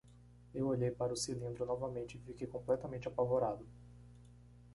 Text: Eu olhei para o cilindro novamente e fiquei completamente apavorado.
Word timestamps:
Eu 0.51 0.65
olhei 0.69 0.89
para 0.89 1.13
o 1.13 1.15
cilindro 1.15 1.63
novamente 1.63 2.17
e 2.17 2.21
fiquei 2.21 2.47
completamente 2.47 3.07
apavorado. 3.07 3.63